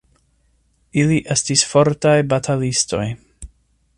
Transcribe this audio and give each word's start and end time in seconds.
Ili 1.01 1.19
estis 1.35 1.65
fortaj 1.75 2.15
batalistoj. 2.33 3.05